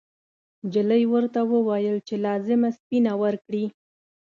نجلۍ 0.63 1.03
ورته 1.13 1.39
وویل 1.53 1.97
چې 2.07 2.15
لازمه 2.25 2.69
سپینه 2.77 3.11
ورکړي. 3.23 3.65